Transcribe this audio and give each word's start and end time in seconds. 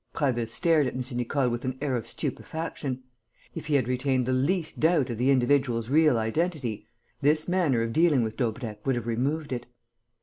Prasville 0.15 0.47
stared 0.47 0.87
at 0.87 0.95
M. 0.95 1.03
Nicole 1.15 1.49
with 1.49 1.63
an 1.63 1.77
air 1.79 1.95
of 1.95 2.07
stupefaction. 2.07 3.03
If 3.53 3.67
he 3.67 3.75
had 3.75 3.87
retained 3.87 4.25
the 4.25 4.33
least 4.33 4.79
doubt 4.79 5.11
of 5.11 5.19
the 5.19 5.29
individual's 5.29 5.89
real 5.91 6.17
identity, 6.17 6.87
this 7.21 7.47
manner 7.47 7.83
of 7.83 7.93
dealing 7.93 8.23
with 8.23 8.35
Daubrecq 8.35 8.83
would 8.83 8.95
have 8.95 9.05
removed 9.05 9.51
it. 9.53 9.67